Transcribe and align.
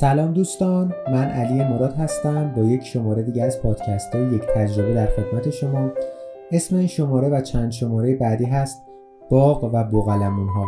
سلام 0.00 0.32
دوستان 0.32 0.94
من 1.12 1.24
علی 1.24 1.64
مراد 1.64 1.94
هستم 1.94 2.52
با 2.56 2.62
یک 2.62 2.84
شماره 2.84 3.22
دیگه 3.22 3.42
از 3.42 3.62
پادکست 3.62 4.14
های 4.14 4.24
یک 4.24 4.42
تجربه 4.54 4.94
در 4.94 5.06
خدمت 5.06 5.50
شما. 5.50 5.90
اسم 6.52 6.76
این 6.76 6.86
شماره 6.86 7.28
و 7.28 7.40
چند 7.40 7.72
شماره 7.72 8.14
بعدی 8.16 8.44
هست 8.44 8.82
باغ 9.30 9.70
و 9.72 9.84
بوغلمون 9.84 10.48
ها 10.48 10.64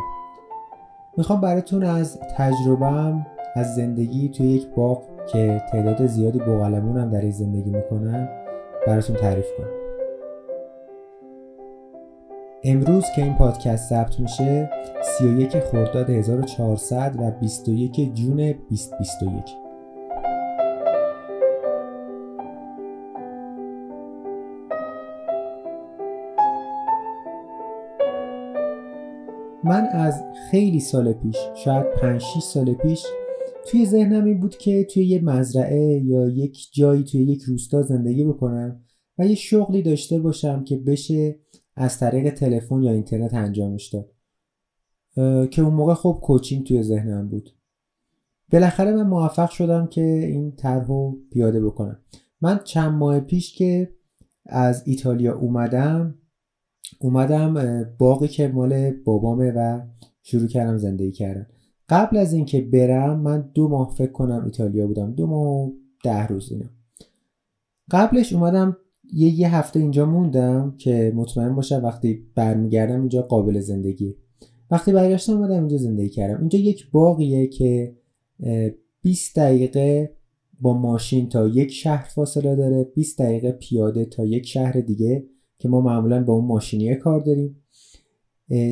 می‌خوام 1.16 1.40
براتون 1.40 1.84
از 1.84 2.18
تجربهم 2.36 3.26
از 3.54 3.74
زندگی 3.74 4.28
توی 4.28 4.46
یک 4.46 4.66
باغ 4.76 5.02
که 5.32 5.62
تعداد 5.72 6.06
زیادی 6.06 6.38
بوغلمون 6.38 6.96
هم 6.96 7.10
در 7.10 7.20
این 7.20 7.30
زندگی 7.30 7.70
می‌کنن 7.70 8.28
براتون 8.86 9.16
تعریف 9.16 9.46
کنم. 9.58 9.83
امروز 12.66 13.04
که 13.16 13.22
این 13.22 13.34
پادکست 13.34 13.88
ثبت 13.88 14.20
میشه 14.20 14.70
31 15.18 15.58
خرداد 15.58 16.10
1400 16.10 17.14
و 17.18 17.30
21 17.30 18.14
جون 18.14 18.36
2021 18.36 19.44
من 29.64 29.86
از 29.92 30.22
خیلی 30.50 30.80
سال 30.80 31.12
پیش 31.12 31.36
شاید 31.64 31.86
5 32.00 32.20
6 32.20 32.40
سال 32.40 32.74
پیش 32.74 33.06
توی 33.70 33.86
ذهنم 33.86 34.24
این 34.24 34.40
بود 34.40 34.56
که 34.56 34.84
توی 34.84 35.06
یه 35.06 35.24
مزرعه 35.24 36.02
یا 36.04 36.28
یک 36.28 36.58
جایی 36.72 37.04
توی 37.04 37.22
یک 37.22 37.42
روستا 37.42 37.82
زندگی 37.82 38.24
بکنم 38.24 38.84
و 39.18 39.26
یه 39.26 39.34
شغلی 39.34 39.82
داشته 39.82 40.18
باشم 40.18 40.64
که 40.64 40.76
بشه 40.76 41.43
از 41.76 41.98
طریق 41.98 42.34
تلفن 42.34 42.82
یا 42.82 42.92
اینترنت 42.92 43.34
انجامش 43.34 43.86
داد 43.94 44.10
که 45.50 45.62
اون 45.62 45.74
موقع 45.74 45.94
خب 45.94 46.18
کوچینگ 46.22 46.66
توی 46.66 46.82
ذهنم 46.82 47.28
بود. 47.28 47.50
بالاخره 48.52 48.92
من 48.92 49.06
موفق 49.06 49.50
شدم 49.50 49.86
که 49.86 50.02
این 50.02 50.52
طرح 50.56 50.86
رو 50.86 51.18
پیاده 51.32 51.64
بکنم. 51.64 51.98
من 52.40 52.60
چند 52.64 52.92
ماه 52.92 53.20
پیش 53.20 53.54
که 53.54 53.94
از 54.46 54.82
ایتالیا 54.86 55.38
اومدم 55.38 56.14
اومدم 56.98 57.84
باقی 57.98 58.28
که 58.28 58.48
مال 58.48 58.90
بابامه 58.90 59.52
و 59.56 59.80
شروع 60.22 60.46
کردم 60.46 60.76
زندگی 60.76 61.12
کردم 61.12 61.46
قبل 61.88 62.16
از 62.16 62.32
اینکه 62.32 62.60
برم 62.60 63.20
من 63.20 63.50
دو 63.54 63.68
ماه 63.68 63.94
فکر 63.94 64.12
کنم 64.12 64.44
ایتالیا 64.44 64.86
بودم. 64.86 65.12
دو 65.12 65.26
ماه 65.26 65.46
و 65.46 65.72
ده 66.04 66.26
روز 66.26 66.52
اینا. 66.52 66.66
قبلش 67.90 68.32
اومدم 68.32 68.76
یه 69.12 69.40
یه 69.40 69.56
هفته 69.56 69.80
اینجا 69.80 70.06
موندم 70.06 70.74
که 70.78 71.12
مطمئن 71.16 71.54
باشم 71.54 71.84
وقتی 71.84 72.26
برمیگردم 72.34 73.00
اینجا 73.00 73.22
قابل 73.22 73.60
زندگی. 73.60 74.16
وقتی 74.70 74.92
برگشتم 74.92 75.32
اومدم 75.32 75.58
اینجا 75.58 75.76
زندگی 75.76 76.08
کردم. 76.08 76.38
اینجا 76.40 76.58
یک 76.58 76.90
باقیه 76.90 77.46
که 77.46 77.96
20 79.02 79.36
دقیقه 79.36 80.16
با 80.60 80.78
ماشین 80.78 81.28
تا 81.28 81.48
یک 81.48 81.70
شهر 81.70 82.08
فاصله 82.14 82.56
داره 82.56 82.84
20 82.84 83.18
دقیقه 83.18 83.52
پیاده 83.52 84.04
تا 84.04 84.24
یک 84.24 84.46
شهر 84.46 84.80
دیگه 84.80 85.26
که 85.58 85.68
ما 85.68 85.80
معمولا 85.80 86.24
با 86.24 86.32
اون 86.32 86.44
ماشینیه 86.44 86.94
کار 86.94 87.20
داریم. 87.20 87.56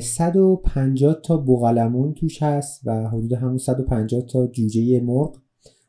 150 0.02 1.20
تا 1.24 1.36
بوغلمون 1.36 2.14
توش 2.14 2.42
هست 2.42 2.80
و 2.84 3.08
حدود 3.08 3.32
همون 3.32 3.58
150 3.58 4.22
تا 4.22 4.46
جوجه 4.46 5.00
مرغ. 5.00 5.36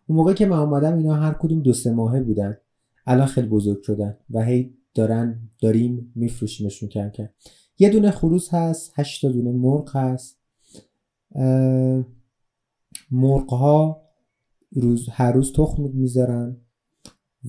اون 0.08 0.18
موقع 0.18 0.34
که 0.34 0.46
من 0.46 0.60
اومدم 0.60 0.98
اینا 0.98 1.14
هر 1.14 1.34
کدوم 1.34 1.62
دو 1.62 1.74
سه 1.74 1.92
ماهه 1.92 2.22
بودن. 2.22 2.58
الان 3.06 3.28
خیلی 3.28 3.48
بزرگ 3.48 3.82
شدن 3.82 4.18
و 4.30 4.46
هی 4.46 4.74
دارن 4.94 5.50
داریم 5.60 6.12
میفروشیمشون 6.16 6.90
کم 6.90 7.10
کم. 7.10 7.30
یه 7.80 7.90
دونه 7.90 8.12
خروس 8.12 8.54
هست 8.54 8.92
هشت 8.96 9.26
دونه 9.26 9.52
مرغ 9.52 9.96
هست. 9.96 10.40
مرغ 13.12 13.50
ها 13.50 14.02
روز 14.72 15.10
هر 15.10 15.32
روز 15.32 15.54
تخم 15.54 15.84
می‌ذارن 15.94 16.58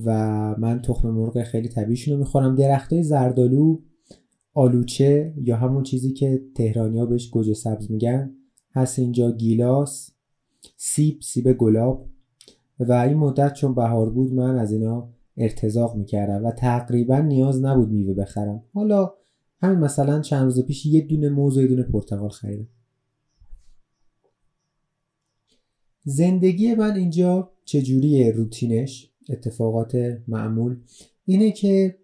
و 0.04 0.10
من 0.58 0.82
تخم 0.82 1.10
مرغ 1.10 1.42
خیلی 1.42 1.68
طبیعیشون 1.68 2.14
رو 2.14 2.20
می‌خورم. 2.20 2.54
درخت 2.54 2.92
های 2.92 3.02
زردالو 3.02 3.80
آلوچه 4.54 5.34
یا 5.36 5.56
همون 5.56 5.82
چیزی 5.82 6.12
که 6.12 6.44
تهرانی 6.54 6.98
ها 6.98 7.06
بهش 7.06 7.30
گوجه 7.30 7.54
سبز 7.54 7.90
میگن. 7.90 8.34
هست 8.74 8.98
اینجا 8.98 9.32
گیلاس 9.32 10.10
سیب 10.76 11.20
سیب 11.22 11.52
گلاب. 11.52 12.08
و 12.80 12.92
این 12.92 13.16
مدت 13.16 13.52
چون 13.52 13.74
بهار 13.74 14.10
بود 14.10 14.32
من 14.32 14.58
از 14.58 14.72
اینا 14.72 15.14
ارتزاق 15.36 15.96
می‌کردم 15.96 16.44
و 16.44 16.50
تقریبا 16.50 17.18
نیاز 17.18 17.64
نبود 17.64 17.90
میوه 17.90 18.14
بخرم. 18.14 18.62
حالا 18.74 19.12
همین 19.62 19.78
مثلا 19.78 20.20
چند 20.20 20.44
روز 20.44 20.66
پیش 20.66 20.86
یه 20.86 21.00
دونه 21.00 21.28
موز 21.28 21.56
و 21.58 21.60
یه 21.60 21.66
دونه 21.66 21.82
پرتقال 21.82 22.28
خریدم. 22.28 22.68
زندگی 26.04 26.74
من 26.74 26.96
اینجا 26.96 27.50
چجوریه؟ 27.64 28.30
روتینش 28.30 29.10
اتفاقات 29.28 30.18
معمول. 30.28 30.76
اینه 31.24 31.52
که 31.52 31.98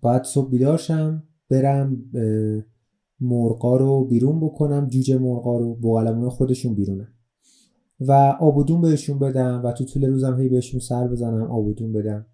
باید 0.00 0.24
صبح 0.24 0.50
بیدار 0.50 0.78
شم 0.78 1.22
برم 1.50 2.10
مرغا 3.20 3.76
رو 3.76 4.04
بیرون 4.04 4.40
بکنم 4.40 4.88
جوجه 4.88 5.18
مرغا 5.18 5.58
رو 5.58 5.74
بغلمون 5.74 6.30
خودشون 6.30 6.74
بیرونم 6.74 7.08
و 8.00 8.12
آبودون 8.40 8.80
بهشون 8.80 9.18
بدم 9.18 9.62
و 9.64 9.72
تو 9.72 9.84
طول 9.84 10.04
روزم 10.04 10.40
هی 10.40 10.48
بهشون 10.48 10.80
سر 10.80 11.08
بزنم 11.08 11.42
آبودون 11.42 11.92
بدم. 11.92 12.26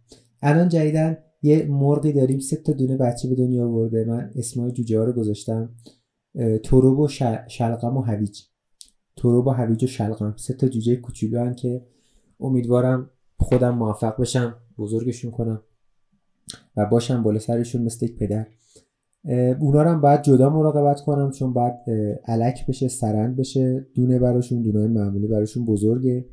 الان 0.42 0.68
جدیدن 0.68 1.16
یه 1.42 1.66
مرغی 1.66 2.12
داریم 2.12 2.38
سه 2.38 2.56
تا 2.56 2.72
دونه 2.72 2.96
بچه 2.96 3.28
به 3.28 3.34
دنیا 3.34 3.66
آورده. 3.68 4.04
من 4.04 4.30
اسمای 4.36 4.72
جوجه 4.72 4.98
ها 4.98 5.04
رو 5.04 5.12
گذاشتم. 5.12 5.74
تروب 6.64 6.98
و 6.98 7.08
شلقم 7.48 7.96
و 7.96 8.00
هویج. 8.00 8.42
تروب 9.16 9.46
و 9.46 9.50
هویج 9.50 9.84
و 9.84 9.86
شلقم 9.86 10.34
سه 10.36 10.54
تا 10.54 10.68
جوجه 10.68 10.96
کوچولو 10.96 11.52
که 11.52 11.86
امیدوارم 12.40 13.10
خودم 13.38 13.74
موفق 13.74 14.20
بشم 14.20 14.54
بزرگشون 14.78 15.30
کنم 15.30 15.62
و 16.76 16.86
باشم 16.86 17.22
بالا 17.22 17.38
سرشون 17.38 17.82
مثل 17.82 18.06
یک 18.06 18.16
پدر. 18.16 18.46
اونا 19.60 19.82
رو 19.82 19.90
هم 19.90 20.00
باید 20.00 20.22
جدا 20.22 20.50
مراقبت 20.50 21.00
کنم 21.00 21.30
چون 21.30 21.52
باید 21.52 21.74
علک 22.24 22.66
بشه 22.66 22.88
سرند 22.88 23.36
بشه 23.36 23.86
دونه 23.94 24.18
براشون 24.18 24.62
دونه 24.62 24.86
معمولی 24.86 25.26
براشون 25.26 25.64
بزرگه. 25.64 26.28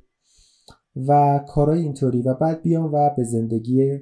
و 0.96 1.40
کارای 1.48 1.82
اینطوری. 1.82 2.22
و 2.22 2.34
بعد 2.34 2.62
بیام 2.62 2.94
و 2.94 3.10
به 3.18 3.24
زندگی 3.24 4.00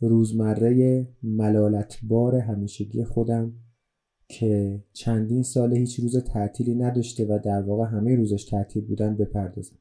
روزمره 0.00 1.08
ملالتبار 1.22 2.34
همیشگی 2.34 3.04
خودم 3.04 3.52
که 4.28 4.84
چندین 4.92 5.42
سال 5.42 5.76
هیچ 5.76 6.00
روز 6.00 6.16
تعطیلی 6.16 6.74
نداشته 6.74 7.26
و 7.26 7.38
در 7.44 7.62
واقع 7.62 7.84
همه 7.84 8.16
روزش 8.16 8.44
تعطیل 8.44 8.84
بودن 8.84 9.16
بپردازم. 9.16 9.76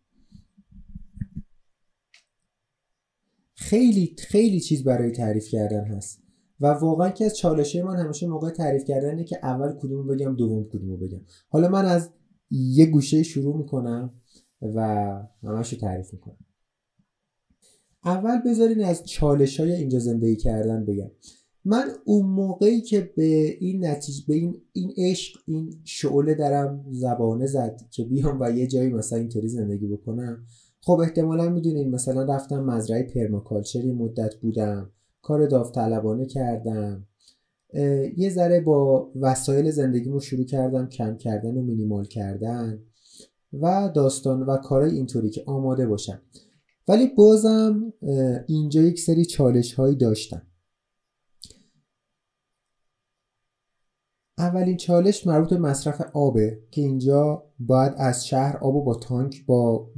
خیلی 3.55 4.15
خیلی 4.19 4.59
چیز 4.59 4.83
برای 4.83 5.11
تعریف 5.11 5.47
کردن 5.47 5.85
هست. 5.85 6.22
و 6.59 6.67
واقعا 6.67 7.09
که 7.09 7.25
از 7.25 7.37
چالشه 7.37 7.83
من 7.83 7.95
همیشه 7.95 8.27
موقع 8.27 8.49
تعریف 8.49 8.83
کردنه 8.83 9.23
که 9.23 9.39
اول 9.43 9.73
کدومو 9.81 10.03
بگم 10.03 10.35
دوم 10.35 10.63
کدومو 10.63 10.97
بگم. 10.97 11.21
حالا 11.49 11.69
من 11.69 11.85
از 11.85 12.09
یه 12.51 12.85
گوشه 12.85 13.23
شروع 13.23 13.57
می‌کنم 13.57 14.13
و 14.61 14.79
همش 15.43 15.73
رو 15.73 15.79
تعریف 15.79 16.13
می‌کنم. 16.13 16.37
اول 18.05 18.41
بذارین 18.45 18.83
از 18.83 19.05
چالش 19.05 19.59
های 19.59 19.71
اینجا 19.71 19.99
زندگی 19.99 20.35
کردن 20.35 20.85
بگم. 20.85 21.11
من 21.65 21.89
اون 22.05 22.25
موقعی 22.25 22.81
که 22.81 23.13
به 23.15 23.57
این 23.59 23.85
نتیجه 23.85 24.23
به 24.27 24.33
این 24.33 24.61
این 24.73 24.93
عشق 24.97 25.39
این 25.45 25.81
شعله 25.83 26.33
درم 26.33 26.85
زبانه 26.91 27.45
زد 27.45 27.81
که 27.91 28.03
بیام 28.03 28.37
و 28.41 28.51
یه 28.51 28.67
جایی 28.67 28.89
مثلا 28.89 29.19
اینطوری 29.19 29.47
زندگی 29.47 29.87
بکنم 29.87 30.45
خب 30.81 30.99
احتمالا 30.99 31.49
می‌دونین 31.49 31.91
مثلا 31.91 32.35
رفتم 32.35 32.63
مزرعه 32.63 33.03
پرماکالچر 33.03 33.91
مدت 33.91 34.35
بودم. 34.35 34.91
کار 35.23 35.47
داوطلبانه 35.47 36.25
کردم. 36.25 37.07
یه 38.17 38.29
ذره 38.29 38.61
با 38.61 39.11
وسایل 39.15 39.71
زندگیمو 39.71 40.19
شروع 40.19 40.45
کردم 40.45 40.89
کم 40.89 41.17
کردن 41.17 41.57
و 41.57 41.61
مینیمال 41.61 42.05
کردن 42.05 42.83
و 43.53 43.91
داستان 43.95 44.43
و 44.43 44.57
کارهای 44.57 44.95
اینطوری 44.95 45.29
که 45.29 45.43
آماده 45.45 45.87
باشم. 45.87 46.21
ولی 46.87 47.07
بازم 47.07 47.93
اینجا 48.47 48.81
یک 48.81 48.99
سری 48.99 49.25
چالش 49.25 49.73
هایی 49.73 49.95
داشتم. 49.95 50.41
اولین 54.37 54.77
چالش 54.77 55.27
مربوط 55.27 55.49
به 55.49 55.57
مصرف 55.57 56.01
آبه 56.13 56.59
که 56.71 56.81
اینجا 56.81 57.43
باید 57.59 57.93
از 57.97 58.27
شهر 58.27 58.57
آب 58.57 58.85
با 58.85 58.95
تانک 58.95 59.45
با 59.45 59.91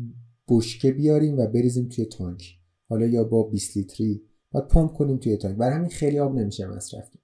بشکه 0.47 0.91
بیاریم 0.91 1.37
و 1.37 1.47
بریزیم 1.47 1.89
توی 1.89 2.05
تانک. 2.05 2.43
حالا 2.89 3.05
یا 3.05 3.23
با 3.23 3.43
20 3.43 3.77
لیتری. 3.77 4.21
باید 4.55 4.67
پمپ 4.67 4.93
کنیم 4.93 5.17
توی 5.17 5.37
تانک 5.37 5.57
برای 5.57 5.75
همین 5.75 5.89
خیلی 5.89 6.19
آب 6.19 6.35
نمیشه 6.35 6.67
مصرف 6.67 7.09
کرد. 7.11 7.23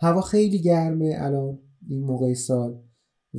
هوا 0.00 0.20
خیلی 0.20 0.58
گرمه 0.58 1.14
الان 1.18 1.58
این 1.88 2.04
موقع 2.04 2.34
سال 2.34 2.82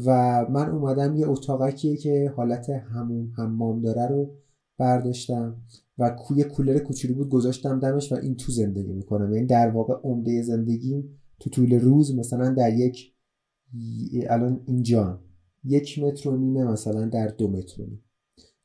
و 0.06 0.45
من 0.50 0.69
اومدم 0.69 1.16
یه 1.16 1.30
اتاقکیه 1.30 1.98
که 1.98 2.34
حالت 2.36 2.69
هموم 2.69 3.31
حمام 3.38 3.81
داره 3.81 4.07
رو 4.07 4.36
برداشتم 4.78 5.62
و 5.98 6.10
کوی 6.10 6.44
کولر 6.44 6.80
کوچولو 6.80 7.13
بود 7.13 7.30
گذاشتم 7.30 7.80
دمش 7.80 8.12
و 8.12 8.16
این 8.16 8.36
تو 8.36 8.51
زندگی 8.51 8.94
می‌کنم. 8.94 9.34
یعنی 9.34 9.48
در 9.48 9.69
واقع 9.69 9.94
عمده 10.04 10.42
زندگیم 10.42 11.19
تو 11.39 11.50
طول 11.50 11.74
روز 11.74 12.16
مثلا 12.16 12.50
در 12.50 12.74
یک 12.74 13.13
الان 14.30 14.62
اینجا 14.66 15.22
یک 15.63 16.00
متر 16.00 16.30
و 16.30 16.38
نیمه 16.38 16.63
مثلا 16.63 17.06
در 17.06 17.28
دو 17.28 17.48
متر 17.48 17.81
و 17.81 17.86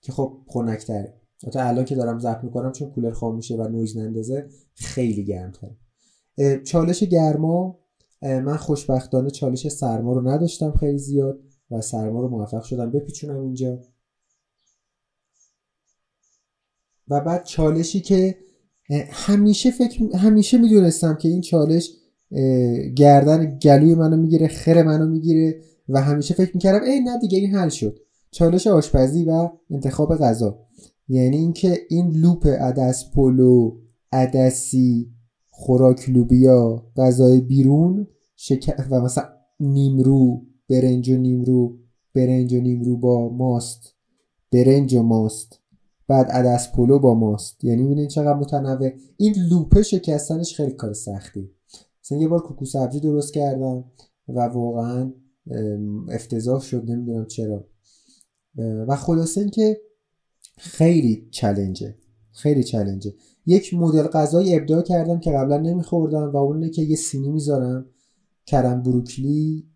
که 0.01 0.13
خب 0.13 0.39
خنک‌تره. 0.47 1.22
تا 1.51 1.63
الان 1.63 1.85
که 1.85 1.95
دارم 1.95 2.19
ضبط 2.19 2.45
می‌کنم 2.45 2.73
چون 2.73 2.91
کولر 2.91 3.11
خاموشه 3.11 3.57
و 3.57 3.69
نویز 3.69 3.97
نندازه 3.97 4.49
خیلی 4.75 5.25
گرمتره. 5.25 5.77
چالش 6.65 7.03
گرما 7.03 7.79
من 8.23 8.57
خوشبختانه 8.57 9.31
چالش 9.31 9.69
سرما 9.69 10.13
رو 10.13 10.29
نداشتم 10.29 10.73
خیلی 10.73 10.99
زیاد 10.99 11.41
و 11.71 11.81
سرما 11.81 12.21
رو 12.21 12.29
موفق 12.29 12.63
شدم. 12.63 12.91
بپیچونم 12.91 13.41
اینجا. 13.41 13.81
و 17.09 17.21
بعد 17.21 17.45
چالشی 17.45 18.01
که 18.01 18.39
همیشه 19.11 19.71
فکر 19.71 20.17
همیشه 20.17 20.59
می‌دونستم 20.59 21.15
که 21.17 21.29
این 21.29 21.41
چالش 21.41 21.91
گردن 22.97 23.59
گلوی 23.59 23.95
منو 23.95 24.17
می‌گیره 24.17 24.49
خر 24.49 24.83
منو 24.83 25.07
می‌گیره 25.07 25.61
و 25.89 26.01
همیشه 26.01 26.35
فکر 26.35 26.51
می‌کردم 26.55 26.85
ای 26.85 27.01
نه 27.01 27.19
دیگه 27.19 27.39
این 27.39 27.55
حل 27.55 27.69
شد. 27.69 27.99
چالش 28.31 28.67
آشپزی 28.67 29.25
و 29.25 29.51
انتخاب 29.71 30.17
غذا. 30.17 30.59
یعنی 31.09 31.37
اینکه 31.37 31.79
این 31.91 32.11
loop 32.11 32.47
عدس 32.47 33.11
پلو 33.15 33.79
عدسی 34.13 35.11
خوراک 35.51 36.09
لوبیا 36.09 36.87
غذای 36.97 37.41
بیرون 37.41 38.07
شکر 38.37 38.87
و 38.91 39.01
مثلا 39.01 39.25
نیمرو 39.61 40.43
برنج 40.71 41.11
و 41.11 41.17
نیمرو 41.17 41.79
برنج 42.15 42.53
و 42.55 42.61
نیمرو 42.61 42.97
با 42.97 43.29
ماست. 43.29 43.95
برنج 44.53 44.95
و 44.95 45.03
ماست. 45.03 45.59
بعد 46.09 46.27
عدس 46.27 46.73
پلو 46.73 46.99
با 46.99 47.15
ماست. 47.15 47.65
یعنی 47.65 47.83
می‌بینید 47.83 48.09
چقدر 48.09 48.35
متنوع. 48.35 48.91
این 49.17 49.35
لوپه 49.51 49.83
شکستنش 49.83 50.57
خیلی 50.57 50.73
کار 50.73 50.93
سختی. 50.93 51.51
مثلا 52.05 52.19
یه 52.19 52.29
بار 52.29 52.41
کوکو 52.41 52.65
سبزی 52.65 53.01
درست 53.01 53.33
کردم 53.33 53.85
و 54.29 54.41
واقعا 54.41 55.13
افتضاح 56.09 56.61
شد. 56.61 56.91
نمی‌دونم 56.91 57.27
چرا. 57.27 57.67
و 58.89 58.97
خلاصه 58.97 59.41
اینکه 59.41 59.81
خیلی 60.59 61.29
چلنجه 61.31 61.95
خیلی 62.33 62.65
چلنجه 62.65 63.15
یک 63.47 63.75
مدل 63.75 64.03
غذایی 64.03 64.57
ابداع 64.57 64.83
کردم 64.83 65.21
که 65.21 65.31
قبلا 65.31 65.57
نمیخوردم 65.57 66.31
و 66.33 66.37
اونه 66.37 66.71
که 66.71 66.83
یه 66.83 66.97
سینی 66.97 67.29
می‌ذارم. 67.29 67.87
کرم 68.47 68.83
بروکلی 68.83 69.67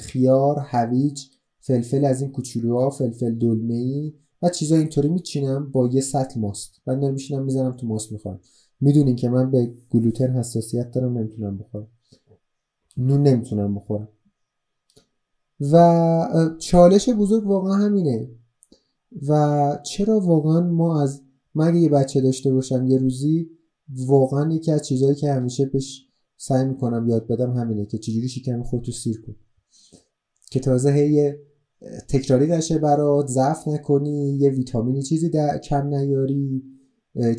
خیار 0.00 0.58
هویج 0.58 1.22
فلفل 1.60 2.04
از 2.04 2.22
این 2.22 2.32
کوچولوها 2.32 2.90
فلفل 2.90 3.34
دلمه 3.34 3.74
ای 3.74 4.14
و 4.42 4.48
چیزا 4.48 4.76
اینطوری 4.76 5.08
میچینم 5.08 5.70
با 5.70 5.86
یه 5.86 6.00
سطل 6.00 6.40
ماست. 6.40 6.80
بعد 6.86 7.00
دارم 7.00 7.14
میشینم 7.14 7.44
می‌ذارم 7.44 7.72
تو 7.72 7.86
ماست 7.86 8.12
می‌خورم. 8.12 8.40
می‌دونین 8.80 9.16
که 9.16 9.28
من 9.28 9.50
به 9.50 9.74
گلوتن 9.90 10.30
حساسیت 10.30 10.90
دارم 10.90 11.18
نمی‌تونم 11.18 11.58
بخورم. 11.58 11.88
نون 12.96 13.22
نمی‌تونم 13.22 13.74
بخورم. 13.74 14.08
و 15.72 16.56
چالش 16.58 17.08
بزرگ 17.08 17.46
واقعا 17.46 17.74
همینه. 17.74 18.28
و 19.28 19.78
چرا 19.84 20.20
واقعا 20.20 20.60
ما 20.60 21.02
از 21.02 21.22
من 21.54 21.76
یه 21.76 21.88
بچه 21.88 22.20
داشته 22.20 22.52
باشم 22.52 22.86
یه 22.86 22.98
روزی 22.98 23.50
واقعا 23.88 24.54
یکی 24.54 24.72
از 24.72 24.86
چیزهایی 24.86 25.14
که 25.14 25.32
همیشه 25.32 25.66
بهش 25.66 26.08
سعی 26.36 26.64
می‌کنم 26.64 27.08
یاد 27.08 27.26
بدم 27.26 27.52
همینه 27.52 27.86
که 27.86 27.98
چجوری 27.98 28.28
شکم 28.28 28.62
خودتو 28.62 28.92
سیر 28.92 29.20
کن 29.20 29.36
که 30.50 30.60
تازه 30.60 30.92
هی 30.92 31.32
تکراری 32.08 32.46
نشه 32.46 32.78
برات 32.78 33.26
ضعف 33.26 33.68
نکنی 33.68 34.36
یه 34.40 34.50
ویتامینی 34.50 35.02
چیزی 35.02 35.28
در 35.28 35.58
کم 35.58 35.86
نیاری 35.86 36.62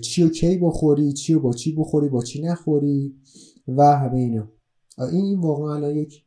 چی 0.01 0.24
و 0.24 0.30
کی 0.30 0.57
بخوری 0.57 1.13
چی 1.13 1.33
و 1.33 1.39
با 1.39 1.54
چی 1.54 1.75
بخوری 1.75 2.10
با 2.10 2.24
چی 2.24 2.42
نخوری 2.42 3.16
و 3.68 3.83
همه 3.83 4.19
اینا. 4.19 4.51
این 5.12 5.39
واقعا 5.39 5.75
الان 5.75 5.95
یک 5.95 6.24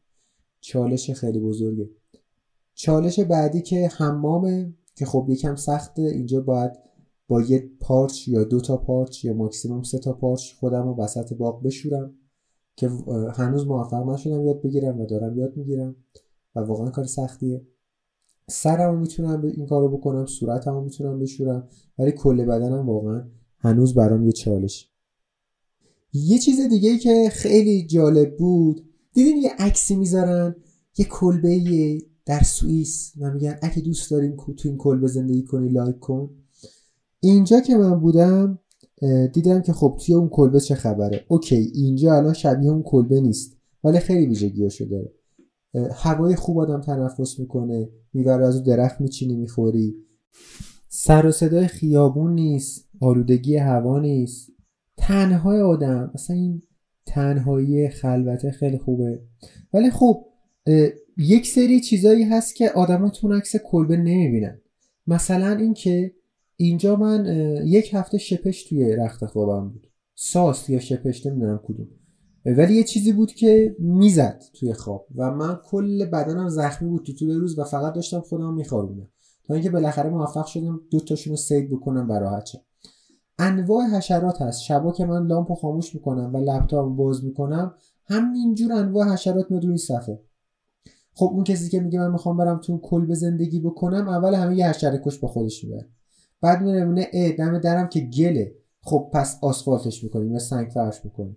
چالش 0.60 1.10
خیلی 1.10 1.40
بزرگه. 1.40 1.90
چالش 2.74 3.20
بعدی 3.20 3.62
که 3.62 3.88
حمامه 3.88 4.74
که 4.98 5.06
خب 5.06 5.26
یکم 5.28 5.56
سخته 5.56 6.02
اینجا 6.02 6.40
باید 6.40 6.72
با 7.28 7.42
یه 7.42 7.70
پارچ 7.80 8.28
یا 8.28 8.44
دو 8.44 8.60
تا 8.60 8.76
پارچ 8.76 9.24
یا 9.24 9.34
ماکسیموم 9.34 9.82
سه 9.82 9.98
تا 9.98 10.12
پارچ 10.12 10.54
خودم 10.54 10.82
رو 10.82 10.96
وسط 10.96 11.34
باغ 11.34 11.62
بشورم 11.62 12.14
که 12.76 12.90
هنوز 13.34 13.66
موفق 13.66 14.08
نشدم 14.08 14.46
یاد 14.46 14.62
بگیرم 14.62 15.00
و 15.00 15.06
دارم 15.06 15.38
یاد 15.38 15.56
می‌گیرم 15.56 15.96
و 16.54 16.60
واقعا 16.60 16.90
کار 16.90 17.04
سختیه. 17.04 17.66
سرمو 18.48 19.00
می‌تونم 19.00 19.42
این 19.44 19.66
کارو 19.66 19.96
بکنم 19.96 20.26
صورتمو 20.26 20.80
می‌تونم 20.80 21.18
بشورم 21.18 21.68
ولی 21.98 22.12
کل 22.12 22.44
بدنم 22.44 22.88
واقعا 22.88 23.28
هنوز 23.58 23.94
برام 23.94 24.26
یه 24.26 24.32
چالش. 24.32 24.90
یه 26.12 26.38
چیز 26.38 26.60
دیگه 26.60 26.98
که 26.98 27.30
خیلی 27.32 27.86
جالب 27.86 28.36
بود 28.36 28.88
دیدین 29.12 29.36
یه 29.36 29.50
عکسی 29.58 29.96
می‌ذارن؟ 29.96 30.56
یه 30.98 31.04
کلبه 31.04 31.58
در 32.28 32.42
سوئیس 32.42 33.12
و 33.20 33.30
میگن 33.30 33.58
اگه 33.62 33.82
دوست 33.82 34.10
داریم 34.10 34.36
تو 34.36 34.68
این 34.68 34.76
کلبه 34.76 35.06
زندگی 35.06 35.42
کنی 35.42 35.68
لایک 35.68 35.98
کن. 35.98 36.30
اینجا 37.20 37.60
که 37.60 37.76
من 37.76 38.00
بودم 38.00 38.58
دیدم 39.32 39.62
که 39.62 39.72
خب 39.72 39.98
توی 40.06 40.14
اون 40.14 40.28
کلبه 40.28 40.60
چه 40.60 40.74
خبره. 40.74 41.24
اوکی 41.28 41.72
اینجا 41.74 42.16
الان 42.16 42.32
شبیه 42.32 42.70
اون 42.70 42.82
کلبه 42.82 43.20
نیست 43.20 43.56
ولی 43.84 43.98
خیلی 43.98 44.26
ویژگیاشو 44.26 44.84
داره. 44.84 45.12
هوای 45.92 46.36
خوب 46.36 46.58
آدم 46.58 46.80
تنفس 46.80 47.38
می‌کنه 47.38 47.88
می‌بره 48.12 48.46
از 48.46 48.64
درخت 48.64 49.00
میچینی 49.00 49.36
می‌خوری. 49.36 49.96
سر 50.88 51.26
و 51.26 51.30
صدای 51.30 51.66
خیابون 51.66 52.34
نیست 52.34 52.88
آلودگی 53.00 53.56
هوا 53.56 53.98
نیست. 53.98 54.50
تنهای 54.96 55.60
آدم 55.60 56.10
مثلا 56.14 56.36
این 56.36 56.62
تنهایی 57.06 57.88
خلوته 57.88 58.50
خیلی 58.50 58.78
خوبه. 58.78 59.22
ولی 59.74 59.90
خب 59.90 60.24
یک 61.16 61.46
سری 61.46 61.80
چیزایی 61.80 62.24
هست 62.24 62.54
که 62.54 62.70
آدما 62.70 63.10
تو 63.10 63.32
عکس 63.32 63.56
کلبه 63.56 63.96
نمی‌بینن. 63.96 64.60
مثلا 65.06 65.56
اینکه 65.56 66.14
اینجا 66.56 66.96
من 66.96 67.26
یک 67.66 67.94
هفته 67.94 68.18
شپش 68.18 68.64
توی 68.64 68.96
رخت 68.96 69.26
خوابم 69.26 69.68
بود. 69.68 69.86
ساس 70.14 70.70
یا 70.70 70.80
شپش 70.80 71.26
نمی‌دونم 71.26 71.60
کدوم. 71.64 71.88
ولی 72.44 72.74
یه 72.74 72.84
چیزی 72.84 73.12
بود 73.12 73.32
که 73.32 73.76
می‌زد 73.78 74.42
توی 74.54 74.72
خواب 74.72 75.06
و 75.16 75.30
من 75.30 75.58
کل 75.64 76.04
بدنم 76.04 76.48
زخمی 76.48 76.88
بود 76.88 77.02
تو 77.06 77.12
طول 77.12 77.34
روز 77.34 77.58
و 77.58 77.64
فقط 77.64 77.94
داشتم 77.94 78.20
خودم 78.20 78.54
میخوابوندم 78.54 79.08
تا 79.44 79.54
اینکه 79.54 79.70
بالاخره 79.70 80.10
موفق 80.10 80.46
شدم 80.46 80.80
دو 80.90 81.00
تاشون 81.00 81.30
رو 81.30 81.36
سید 81.36 81.70
بکنم 81.70 82.10
و 82.10 82.40
انواع 83.38 83.86
حشرات 83.86 84.42
هست. 84.42 84.62
شبا 84.62 84.92
که 84.92 85.04
من 85.04 85.26
لامپو 85.26 85.54
خاموش 85.54 85.94
می‌کنم 85.94 86.34
و 86.34 86.36
لپتاپ 86.36 86.96
باز 86.96 87.24
می‌کنم 87.24 87.74
همینجور 88.06 88.72
انواع 88.72 89.12
حشرات 89.12 89.50
میاد 89.50 89.64
روی 89.64 89.78
صفحه. 89.78 90.20
خب 91.18 91.26
اون 91.26 91.44
کسی 91.44 91.68
که 91.68 91.80
میگه 91.80 91.98
من 91.98 92.10
می‌خوام 92.10 92.36
برم 92.36 92.58
تو 92.58 92.78
کلبه 92.78 93.14
زندگی 93.14 93.60
بکنم 93.60 94.08
اول 94.08 94.34
همه 94.34 94.56
یه 94.56 94.68
حشره 94.68 95.00
کش 95.04 95.18
با 95.18 95.28
خودش 95.28 95.64
می‌بره. 95.64 95.88
بعد 96.40 96.62
میره 96.62 97.10
اه 97.12 97.32
دم 97.32 97.58
درم 97.58 97.88
که 97.88 98.00
گله. 98.00 98.54
خب 98.82 99.10
پس 99.12 99.38
آسفالتش 99.42 100.04
می‌کنیم 100.04 100.32
یا 100.32 100.38
سنگ 100.38 100.68
فرش 100.68 101.04
می‌کنیم. 101.04 101.36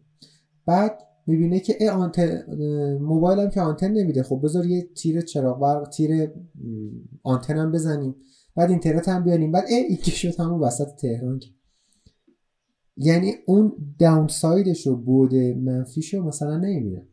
بعد 0.66 1.00
می‌بینه 1.28 1.60
که 1.60 1.78
ای 1.80 1.90
آنتن 1.90 2.44
موبایلم 3.02 3.50
که 3.50 3.62
آنتن 3.62 3.92
نمیده. 3.92 4.24
خب 4.24 4.42
بذار 4.44 4.66
یه 4.66 4.82
تیر 4.82 5.22
چراغ 5.22 5.60
برق 5.60 5.90
تیر 5.90 6.32
هم 7.50 7.72
بزنیم. 7.72 8.16
بعد 8.56 8.70
اینترنت 8.70 9.10
هم 9.10 9.24
بیاریم. 9.24 9.52
بعد 9.52 9.66
ای 9.70 9.76
این 9.76 9.98
که 9.98 10.12
شد 10.12 10.40
همون 10.40 10.60
وسط 10.60 10.88
تهران 10.96 11.40
یعنی 12.98 13.34
اون 13.48 13.74
داون 14.00 14.28
سایدش 14.28 14.88
رو 14.88 14.96
بود 14.96 15.36
منفیشو 15.36 16.24
مثلا 16.24 16.58
نمی‌بینه. 16.58 17.08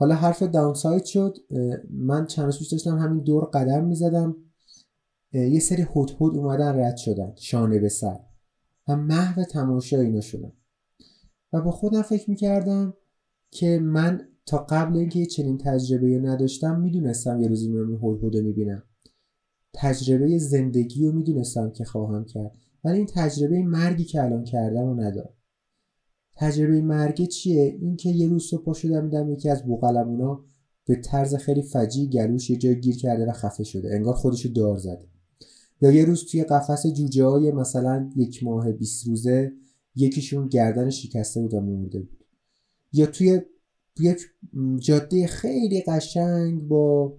حالا 0.00 0.14
حرف 0.14 0.42
داون 0.42 0.74
ساید 0.74 1.04
شد 1.04 1.36
من 1.90 2.26
چند 2.26 2.44
روز 2.44 2.70
داشتم 2.70 2.98
همین 2.98 3.22
دور 3.22 3.44
قدم 3.44 3.84
می‌زدم 3.84 4.36
یه 5.32 5.60
سری 5.60 5.82
هد 5.82 6.10
هد 6.20 6.36
اومدن 6.36 6.80
رد 6.80 6.96
شدن 6.96 7.32
شانه 7.36 7.78
به 7.78 7.88
سر 7.88 8.20
و 8.88 8.96
محو 8.96 9.44
تماشا 9.44 10.00
اینا 10.00 10.20
شدن 10.20 10.52
و 11.52 11.60
با 11.60 11.70
خودم 11.70 12.02
فکر 12.02 12.30
می‌کردم 12.30 12.94
که 13.50 13.78
من 13.78 14.20
تا 14.46 14.58
قبل 14.58 14.96
اینکه 14.96 15.26
چنین 15.26 15.58
تجربه 15.58 16.18
رو 16.18 16.26
نداشتم 16.26 16.80
می‌دونستم 16.80 17.40
یه 17.40 17.48
روزی 17.48 17.68
میرم 17.68 17.94
هد 17.94 18.24
هد 18.24 18.36
می‌بینم. 18.36 18.82
تجربه 19.74 20.38
زندگی 20.38 21.06
رو 21.06 21.12
می‌دونستم 21.12 21.70
که 21.70 21.84
خواهم 21.84 22.24
کرد 22.24 22.52
ولی 22.84 22.96
این 22.96 23.06
تجربه 23.14 23.62
مرگی 23.62 24.04
که 24.04 24.22
الان 24.22 24.44
کردم 24.44 24.86
رو 24.86 25.00
ندارم. 25.00 25.34
تجربه 26.40 26.80
مرگه 26.80 27.26
چیه؟ 27.26 27.78
اینکه 27.80 28.08
یه 28.08 28.28
روز 28.28 28.44
صبح 28.44 28.72
شدم 28.72 29.08
دیدم 29.08 29.32
یکی 29.32 29.48
از 29.48 29.64
بوقلمونا 29.64 30.44
به 30.86 30.96
طرز 30.96 31.34
خیلی 31.34 31.62
فجی 31.62 32.08
گلوش 32.08 32.50
یه 32.50 32.56
جای 32.56 32.80
گیر 32.80 32.96
کرده 32.96 33.26
و 33.26 33.32
خفه 33.32 33.64
شده. 33.64 33.94
انگار 33.94 34.14
خودشو 34.14 34.48
دار 34.48 34.78
زده. 34.78 35.04
یا 35.80 35.90
یه 35.90 36.04
روز 36.04 36.26
توی 36.26 36.44
قفس 36.44 36.86
جوجه 36.86 37.24
های 37.24 37.52
مثلا 37.52 38.10
یک 38.16 38.44
ماه 38.44 38.72
20 38.72 39.06
روزه 39.06 39.52
یکیشون 39.96 40.48
گردن 40.48 40.90
شکسته 40.90 41.40
بود 41.40 41.54
و 41.54 41.60
مرده 41.60 41.98
بود. 41.98 42.24
یا 42.92 43.06
توی 43.06 43.40
یک 44.00 44.20
جاده 44.78 45.26
خیلی 45.26 45.80
قشنگ 45.80 46.68
با 46.68 47.14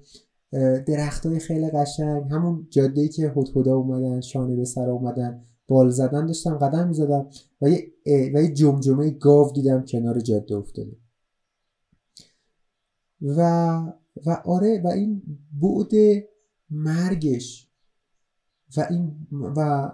درخت 0.87 1.25
های 1.25 1.39
خیلی 1.39 1.69
قشنگ 1.69 2.23
همون 2.31 2.67
جاده 2.69 3.07
که 3.07 3.33
هدهدا 3.37 3.75
اومدن 3.75 4.21
شانه 4.21 4.55
به 4.55 4.65
سر 4.65 4.89
اومدن 4.89 5.41
بال 5.71 5.89
زدن 5.89 6.25
داشتم 6.25 6.57
قدم 6.57 6.87
می‌زدم 6.87 7.29
و 7.61 7.69
یه 7.69 7.91
و 8.05 8.41
یه 8.41 8.53
جمجمه 8.53 9.09
گاو 9.09 9.51
دیدم 9.51 9.85
کنار 9.85 10.19
جاده 10.19 10.55
افتاده. 10.55 10.97
و 13.21 13.41
و 14.25 14.31
آره 14.45 14.81
و 14.83 14.87
این 14.87 15.21
بعد 15.61 16.23
مرگش 16.69 17.67
و 18.77 18.87
این 18.89 19.27
و 19.31 19.91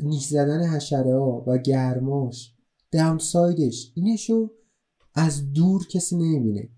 نیش 0.00 0.26
زدن 0.26 0.66
حشره 0.66 1.14
ها 1.14 1.44
و 1.46 1.58
گرماش 1.58 2.54
داونسایدش 2.90 3.92
اینشو 3.94 4.50
از 5.14 5.52
دور 5.52 5.86
کسی 5.86 6.16
نمی‌بینه. 6.16 6.68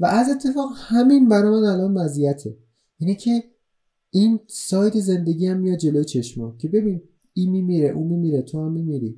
و 0.00 0.06
از 0.06 0.28
اتفاق 0.28 0.70
همین 0.76 1.28
برای 1.28 1.50
من 1.50 1.66
الان 1.66 1.92
مزیته. 1.92 2.56
اینه 2.98 3.14
که 3.14 3.44
این 4.10 4.40
ساید 4.46 5.00
زندگی 5.00 5.46
هم 5.46 5.58
میاد 5.58 5.78
جلوی 5.78 6.04
چشما 6.04 6.56
که 6.58 6.68
ببین 6.68 7.02
این 7.38 7.50
میمیره 7.50 7.88
اون 7.88 8.06
میمیره 8.06 8.42
تو 8.42 8.64
هم 8.64 8.72
میمیری. 8.72 9.16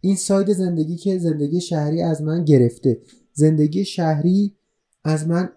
این 0.00 0.16
ساید 0.16 0.52
زندگی 0.52 0.96
که 0.96 1.18
زندگی 1.18 1.60
شهری 1.60 2.02
از 2.02 2.22
من 2.22 2.44
گرفته. 2.44 3.00
زندگی 3.32 3.84
شهری 3.84 4.54
از 5.04 5.28
من 5.28 5.48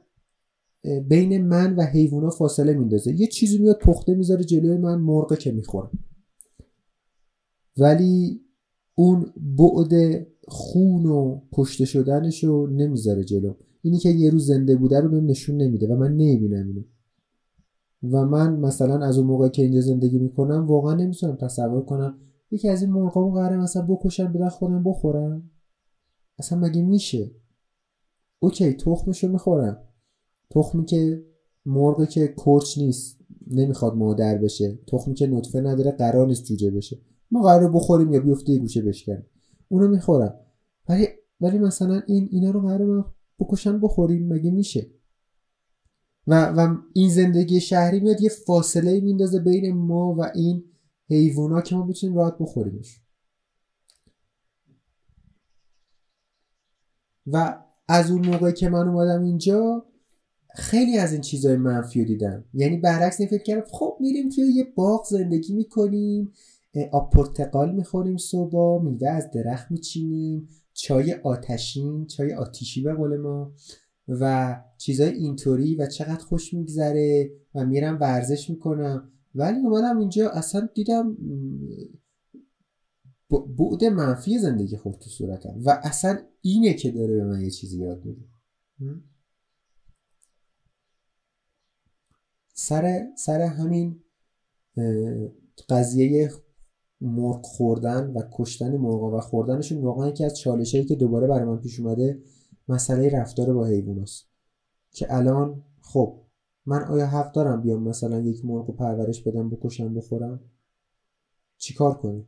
بین 1.07 1.45
من 1.45 1.75
و 1.75 1.81
حیوونا 1.81 2.29
فاصله 2.29 2.73
میندازه. 2.73 3.19
یه 3.19 3.27
چیزی 3.27 3.57
میاد 3.57 3.79
پخته 3.79 4.15
می‌ذاره 4.15 4.43
جلوی 4.43 4.77
من 4.77 4.95
مرغه 4.95 5.35
که 5.35 5.51
می‌خورم. 5.51 5.91
ولی 7.77 8.41
اون 8.95 9.33
بعد 9.57 10.25
خون 10.47 11.05
و 11.05 11.41
کشته 11.53 11.85
شدنش 11.85 12.43
رو 12.43 12.67
نمی‌ذاره 12.67 13.23
جلو. 13.23 13.53
اینی 13.81 13.97
که 13.97 14.09
یه 14.09 14.29
روز 14.29 14.47
زنده 14.47 14.75
بوده 14.75 14.99
رو 14.99 15.09
بهم 15.09 15.25
نشون 15.25 15.57
نمیده 15.57 15.87
و 15.87 15.95
من 15.95 16.11
نمی‌بینم 16.11 16.67
اینو. 16.67 16.83
و 18.03 18.25
من 18.25 18.59
مثلا 18.59 19.05
از 19.05 19.17
اون 19.17 19.27
موقع 19.27 19.49
که 19.49 19.61
اینجا 19.61 19.81
زندگی 19.81 20.19
می‌کنم 20.19 20.67
واقعا 20.67 20.93
نمی‌تونم 20.93 21.35
تصور 21.35 21.85
کنم 21.85 22.17
یکی 22.51 22.69
از 22.69 22.81
این 22.81 22.91
مرغا 22.91 23.29
قراره 23.29 23.57
مثلا 23.57 23.85
بکشن 23.89 24.33
بدن 24.33 24.49
خودم 24.49 24.83
بخورم. 24.83 25.51
اصلا 26.39 26.59
مگه 26.59 26.81
میشه؟ 26.81 27.31
اوکی 28.39 28.73
تخمشو 28.73 29.27
می‌خورم. 29.27 29.77
تخمی 30.49 30.85
که 30.85 31.23
مرغی 31.65 32.05
که 32.05 32.33
کرچ 32.45 32.77
نیست 32.77 33.19
نمی‌خواد 33.47 33.95
مادر 33.95 34.37
بشه. 34.37 34.79
تخمی 34.87 35.13
که 35.13 35.27
نطفه 35.27 35.61
نداره 35.61 35.91
قرار 35.91 36.27
نیست 36.27 36.45
جوجه 36.45 36.71
بشه. 36.71 36.97
ما 37.31 37.41
قرار 37.41 37.71
بخوریم 37.71 38.13
یا 38.13 38.19
بیفته 38.19 38.51
یه 38.51 38.59
گوشه 38.59 38.81
بشکنیم. 38.81 39.25
اونو 39.69 39.87
می‌خورم. 39.87 40.35
ولی 40.89 41.07
ولی 41.41 41.59
مثلا 41.59 42.01
این 42.07 42.27
اینا 42.31 42.51
رو 42.51 42.61
قرار 42.61 43.05
بکشن 43.39 43.79
بخوریم. 43.79 44.27
مگه 44.27 44.51
میشه؟ 44.51 44.87
و, 46.27 46.45
و 46.45 46.77
این 46.93 47.09
زندگی 47.09 47.61
شهری 47.61 47.99
میاد 47.99 48.21
یه 48.21 48.29
فاصله 48.29 48.99
میندازه 48.99 49.39
بین 49.39 49.75
ما 49.75 50.13
و 50.13 50.23
این 50.35 50.63
حیوونا 51.09 51.61
که 51.61 51.75
ما 51.75 51.83
بتونیم 51.83 52.15
راحت 52.15 52.37
بخوریمش. 52.39 53.01
و 57.27 57.63
از 57.87 58.11
اون 58.11 58.27
موقع 58.27 58.51
که 58.51 58.69
من 58.69 58.87
اومدم 58.87 59.23
اینجا 59.23 59.85
خیلی 60.55 60.97
از 60.97 61.11
این 61.11 61.21
چیزای 61.21 61.55
منفی 61.57 62.05
دیدم. 62.05 62.45
یعنی 62.53 62.77
برعکس 62.77 63.19
این 63.19 63.29
فکر 63.29 63.43
کردم 63.43 63.65
خب 63.71 63.97
میریم 63.99 64.29
توی 64.29 64.53
یه 64.53 64.67
باغ 64.75 65.05
زندگی 65.05 65.53
می‌کنیم 65.53 66.33
آب 66.91 67.09
پرتقال 67.09 67.75
می‌خوریم 67.75 68.17
صبح 68.17 68.83
میوه 68.83 69.09
از 69.09 69.31
درخت 69.31 69.71
میچینیم 69.71 70.49
چای 70.73 71.13
آتشین 71.13 72.05
چای 72.05 72.33
آتیشی 72.33 72.81
به 72.81 72.93
قول 72.93 73.17
ما. 73.17 73.51
و 74.07 74.55
چیزای 74.77 75.13
اینطوری 75.13 75.75
و 75.75 75.87
چقدر 75.87 76.23
خوش 76.23 76.53
میگذره 76.53 77.31
و 77.55 77.65
میرم 77.65 77.97
ورزش 78.01 78.49
می‌کنم. 78.49 79.11
ولی 79.35 79.59
اومدم 79.59 79.97
اینجا 79.97 80.29
اصلا 80.29 80.69
دیدم 80.73 81.17
بعد 83.29 83.83
منفی 83.85 84.39
زندگی 84.39 84.77
خورد 84.77 84.99
تو 84.99 85.09
صورتم. 85.09 85.59
و 85.65 85.79
اصلا 85.83 86.19
اینه 86.41 86.73
که 86.73 86.91
داره 86.91 87.13
به 87.13 87.23
من 87.23 87.41
یه 87.41 87.49
چیزی 87.49 87.79
یاد 87.79 88.05
میده. 88.05 88.21
سر 92.53 93.07
سر 93.17 93.41
همین 93.41 94.03
قضیه 95.69 96.31
مرغ 97.01 97.45
خوردن 97.45 98.07
و 98.07 98.21
کشتن 98.31 98.77
مرغا 98.77 99.17
و 99.17 99.19
خوردنشون 99.19 99.81
واقعا 99.81 100.09
یکی 100.09 100.25
از 100.25 100.37
چالشهایی 100.37 100.85
که 100.87 100.95
دوباره 100.95 101.27
برای 101.27 101.45
من 101.45 101.57
پیش 101.57 101.79
اومده 101.79 102.21
مسئله 102.69 103.09
رفتار 103.09 103.53
با 103.53 103.65
حیواناست. 103.65 104.27
که 104.91 105.15
الان 105.15 105.63
خب 105.81 106.21
من 106.65 106.83
آیا 106.83 107.07
حق 107.07 107.31
دارم 107.31 107.61
بیام 107.61 107.83
مثلا 107.83 108.19
یک 108.19 108.45
مرغ 108.45 108.75
پرورش 108.75 109.23
بدم 109.23 109.49
بکشم 109.49 109.93
بخورم؟ 109.93 110.39
چیکار 111.57 111.97
کنیم؟ 111.97 112.27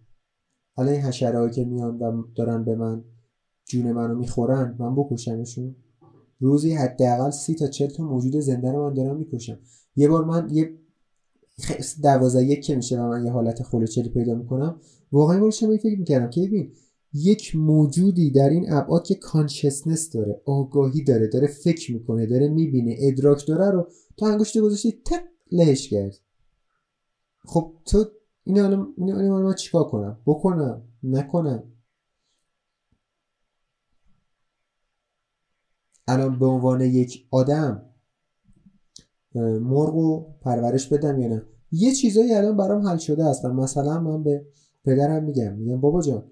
الان 0.77 0.93
این 0.93 1.01
حشرهایی 1.01 1.51
که 1.51 1.65
میان 1.65 1.97
و 1.97 2.23
دارن 2.35 2.63
به 2.63 2.75
من 2.75 3.03
جون 3.65 3.91
منو 3.91 4.15
می‌خورن 4.15 4.75
من 4.79 4.95
بکشمشون؟ 4.95 5.75
روزی 6.39 6.73
حداقل 6.73 7.29
سی 7.29 7.55
تا 7.55 7.67
چل 7.67 7.87
تا 7.87 8.03
موجود 8.03 8.39
زنده 8.39 8.71
رو 8.71 8.89
من 8.89 8.93
دارم 8.93 9.17
می‌کشم. 9.17 9.59
یه 9.95 10.07
بار 10.07 10.25
من 10.25 10.49
یه 10.51 10.79
دوازه 12.03 12.43
یک 12.43 12.65
که 12.65 12.75
میشه 12.75 13.01
و 13.01 13.07
من 13.07 13.25
یه 13.25 13.31
حالت 13.31 13.63
خلوچلی 13.63 14.09
پیدا 14.09 14.35
می‌کنم 14.35 14.81
واقعا 15.11 15.39
بار 15.39 15.51
شما 15.51 15.77
فکر 15.77 15.99
می‌کردم 15.99 16.29
که 16.29 16.41
ببین 16.41 16.73
یک 17.13 17.55
موجودی 17.55 18.31
در 18.31 18.49
این 18.49 18.73
ابعاد 18.73 19.03
که 19.03 19.15
کانشسنس 19.15 20.11
داره 20.11 20.41
آگاهی 20.45 21.03
داره 21.03 21.27
داره 21.27 21.47
فکر 21.47 21.93
می‌کنه 21.93 22.25
داره 22.25 22.47
می‌بینه 22.47 22.95
ادراک 22.99 23.47
داره 23.47 23.71
رو 23.71 23.87
تو 24.17 24.25
انگشت 24.25 24.57
گذاشتی 24.57 25.01
تق 25.05 25.23
لهش 25.51 25.89
کرد. 25.89 26.15
خب 27.45 27.73
تو 27.85 28.05
این 28.43 28.59
الان 28.59 28.93
این 28.97 29.31
من 29.31 29.53
چیکار 29.53 29.83
کنم؟ 29.83 30.19
بکنم؟ 30.25 30.83
نکنم؟ 31.03 31.63
الان 36.07 36.39
به 36.39 36.45
عنوان 36.45 36.81
یک 36.81 37.27
آدم 37.31 37.85
مرغ 39.61 40.25
پرورش 40.41 40.87
بدم 40.87 41.19
یا 41.19 41.27
نه؟ 41.27 41.45
یه 41.71 41.93
چیزایی 41.93 42.33
الان 42.33 42.57
برام 42.57 42.87
حل 42.87 42.97
شده 42.97 43.25
هستم 43.25 43.55
مثلا 43.55 43.99
من 43.99 44.23
به 44.23 44.45
پدرم 44.83 45.23
میگم 45.23 45.53
میگم 45.53 45.81
بابا 45.81 46.01
جان 46.01 46.31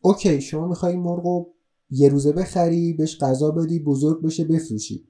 okay 0.00 0.40
شما 0.40 0.68
می‌خوای 0.68 0.96
مرغ 0.96 1.24
رو 1.24 1.54
یه 1.90 2.08
روزه 2.08 2.32
بخری 2.32 2.92
بهش 2.92 3.18
غذا 3.18 3.50
بدی 3.50 3.78
بزرگ 3.78 4.22
بشه 4.22 4.44
بفروشی. 4.44 5.08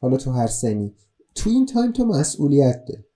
حالا 0.00 0.16
تو 0.16 0.30
هر 0.30 0.46
سنی. 0.46 0.94
تو 1.34 1.50
این 1.50 1.66
time 1.66 1.92
تو 1.92 2.04
مسئولیت 2.04 2.84
ده 2.84 3.06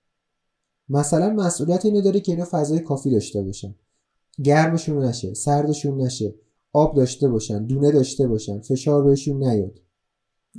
مثلا 0.88 1.30
مسئولیت 1.30 1.84
اینو 1.84 2.00
داره 2.00 2.20
که 2.20 2.32
اینا 2.32 2.46
فضای 2.50 2.80
کافی 2.80 3.10
داشته 3.10 3.42
باشن. 3.42 3.74
گرمشون 4.44 5.04
نشه 5.04 5.34
سردشون 5.34 6.00
نشه 6.00 6.34
آب 6.72 6.96
داشته 6.96 7.28
باشن 7.28 7.66
دونه 7.66 7.92
داشته 7.92 8.26
باشن 8.26 8.60
فشار 8.60 9.04
بهشون 9.04 9.44
نیاد. 9.44 9.80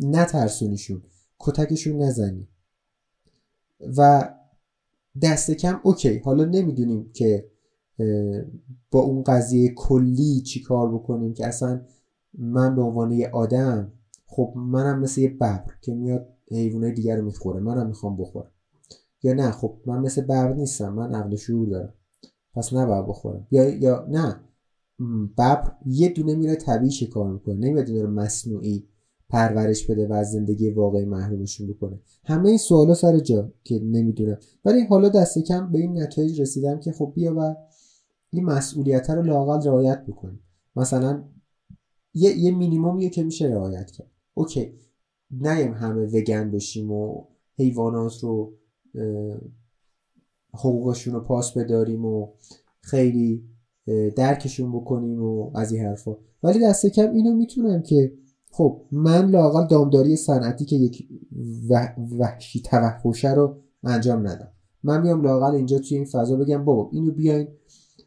نترسونیشون 0.02 1.04
کتکشون 1.40 2.02
نزنی. 2.02 2.48
و 3.98 4.30
دست 5.22 5.52
کم 5.52 5.80
اوکی 5.84 6.18
حالا 6.18 6.46
نمی‌دونیم 6.46 7.12
که 7.14 7.52
با 8.92 9.00
اون 9.00 9.24
قضیه 9.24 9.74
کلی 9.74 10.42
چی 10.42 10.62
کار 10.62 10.94
بکنیم 10.94 11.34
که 11.34 11.48
اصلا 11.48 11.82
من 12.38 12.76
به 12.76 12.82
عنوان 12.82 13.12
یه 13.12 13.30
آدم 13.30 13.92
خب 14.26 14.54
منم 14.56 15.00
مثل 15.00 15.22
یه 15.22 15.30
ببر 15.30 15.66
که 15.82 15.94
میاد 15.94 16.28
حیوانه 16.52 16.92
دیگر 16.92 17.18
رو 17.18 17.26
می‌خوره 17.26 17.60
منم 17.60 17.88
می‌خوام 17.88 18.18
بخورم. 18.18 18.52
یا 19.24 19.34
نه 19.34 19.52
خب 19.52 19.78
من 19.86 20.00
مثل 20.00 20.22
ببر 20.22 20.54
نیستم 20.54 20.94
من 20.94 21.16
عقل 21.16 21.36
شعور 21.36 21.70
دارم. 21.70 21.94
پس 22.56 22.74
نباید 22.74 23.06
بخورم. 23.08 23.48
یا 23.52 23.70
یا 23.70 24.08
نه 24.10 24.40
ببر 25.38 25.72
یه 25.86 26.10
دونه 26.10 26.36
میره 26.36 26.56
طبیعی 26.56 26.92
شکار 26.92 27.32
می‌کنه؟ 27.34 27.56
نمیاد 27.56 27.90
رو 27.90 28.12
مصنوعی 28.12 28.88
پرورش 29.30 29.88
بده 29.88 30.08
و 30.08 30.14
از 30.14 30.32
زندگی 30.32 30.70
واقعی 30.70 31.06
محرومشون 31.06 31.68
بکنه. 31.68 32.00
همه 32.26 32.50
این 32.50 32.58
سوالا 32.58 32.94
سر 32.94 33.20
جا 33.20 33.52
که 33.64 33.80
نمی‌دونم. 33.84 34.38
ولی 34.66 34.86
حالا 34.86 35.10
دست 35.10 35.40
کم 35.40 35.72
به 35.72 35.80
این 35.80 36.02
نتایج 36.02 36.42
رسیدم 36.42 36.80
که 36.80 36.92
خب 36.92 37.12
بیا 37.16 37.36
و 37.38 37.56
این 38.30 38.46
مسئولیت 38.46 39.10
رو 39.10 39.22
لاقل 39.22 39.68
رعایت 39.68 40.06
بکنیم 40.06 40.40
مثلا 40.76 41.24
یه, 42.14 42.38
یه 42.38 42.56
مینیمومیه 42.56 43.10
که 43.10 43.24
میشه 43.24 43.46
رعایت 43.46 43.92
کرد. 43.92 44.12
اوکی 44.34 44.74
نیم 45.32 45.74
همه 45.74 46.06
وگن 46.06 46.52
بشیم 46.52 46.92
و 46.92 47.26
حیوانات 47.58 48.20
رو 48.20 48.54
حقوقشون 50.54 51.14
رو 51.14 51.20
پاس 51.20 51.58
بداریم 51.58 52.06
و 52.06 52.28
خیلی 52.82 53.44
درکشون 54.16 54.72
بکنیم 54.72 55.24
و 55.24 55.52
از 55.58 55.72
این 55.72 55.86
حرفا. 55.86 56.18
ولی 56.44 56.60
دست 56.60 56.86
کم 56.86 57.12
اینو 57.12 57.36
می‌تونم 57.36 57.82
که 57.82 58.14
خب 58.52 58.82
من 58.92 59.30
لاقل 59.30 59.68
دامداری 59.68 60.16
صنعتی 60.16 60.66
که 60.66 60.76
یک 60.76 61.08
وحشی 62.20 62.62
توحشه 62.62 63.34
رو 63.34 63.58
انجام 63.84 64.28
ندم. 64.28 64.52
من 64.84 65.02
بیام 65.02 65.22
لاقل 65.22 65.56
اینجا 65.56 65.80
توی 65.80 65.98
این 65.98 66.06
فضا 66.06 66.36
بگم 66.36 66.66
بابا 66.66 66.90
اینو 66.94 67.12
بیاین 67.12 67.48